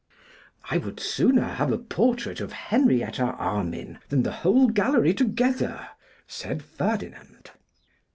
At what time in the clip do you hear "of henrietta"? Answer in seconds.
2.41-3.21